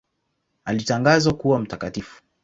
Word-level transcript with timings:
Alitangazwa 0.65 1.33
kuwa 1.33 1.59
mtakatifu. 1.59 2.23